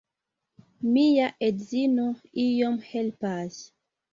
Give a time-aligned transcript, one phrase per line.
[0.95, 2.07] Mia edzino
[2.47, 3.63] iom helpas.